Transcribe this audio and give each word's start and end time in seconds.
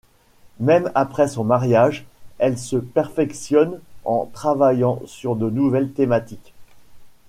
Même 0.59 0.91
après 0.95 1.27
son 1.27 1.43
mariage, 1.43 2.05
elle 2.39 2.57
se 2.57 2.75
perfectionne 2.75 3.79
en 4.03 4.25
travaillant 4.25 4.99
sur 5.05 5.35
de 5.35 5.47
nouvelles 5.47 5.91
thématiques. 5.91 6.55